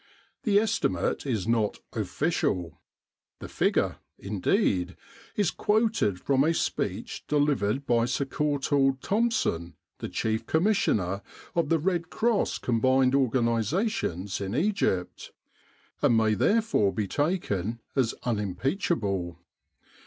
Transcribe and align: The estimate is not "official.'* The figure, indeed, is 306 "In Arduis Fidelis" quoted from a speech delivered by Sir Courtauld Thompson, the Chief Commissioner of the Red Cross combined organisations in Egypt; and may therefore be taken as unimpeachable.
The 0.45 0.57
estimate 0.57 1.27
is 1.27 1.47
not 1.47 1.77
"official.'* 1.93 2.81
The 3.37 3.47
figure, 3.47 3.97
indeed, 4.17 4.95
is 5.35 5.51
306 5.51 5.51
"In 5.51 5.51
Arduis 5.51 5.51
Fidelis" 5.51 5.55
quoted 5.57 6.19
from 6.25 6.43
a 6.43 6.53
speech 6.55 7.23
delivered 7.27 7.85
by 7.85 8.05
Sir 8.05 8.25
Courtauld 8.25 9.01
Thompson, 9.01 9.75
the 9.99 10.09
Chief 10.09 10.47
Commissioner 10.47 11.21
of 11.53 11.69
the 11.69 11.77
Red 11.77 12.09
Cross 12.09 12.57
combined 12.57 13.13
organisations 13.13 14.41
in 14.41 14.55
Egypt; 14.55 15.33
and 16.01 16.17
may 16.17 16.33
therefore 16.33 16.91
be 16.91 17.07
taken 17.07 17.79
as 17.95 18.15
unimpeachable. 18.23 19.37